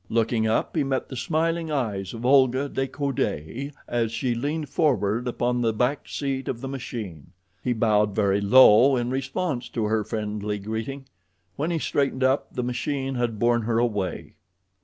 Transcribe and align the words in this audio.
Looking 0.09 0.47
up, 0.47 0.75
he 0.75 0.83
met 0.83 1.09
the 1.09 1.15
smiling 1.15 1.69
eyes 1.69 2.11
of 2.15 2.25
Olga 2.25 2.67
de 2.67 2.87
Coude 2.87 3.71
as 3.87 4.11
she 4.11 4.33
leaned 4.33 4.67
forward 4.67 5.27
upon 5.27 5.61
the 5.61 5.73
back 5.73 6.07
seat 6.09 6.47
of 6.47 6.59
the 6.59 6.67
machine. 6.67 7.33
He 7.63 7.73
bowed 7.73 8.15
very 8.15 8.41
low 8.41 8.95
in 8.95 9.11
response 9.11 9.69
to 9.69 9.85
her 9.85 10.03
friendly 10.03 10.57
greeting. 10.57 11.05
When 11.55 11.69
he 11.69 11.77
straightened 11.77 12.23
up 12.23 12.51
the 12.51 12.63
machine 12.63 13.13
had 13.13 13.37
borne 13.37 13.61
her 13.61 13.77
away. 13.77 14.33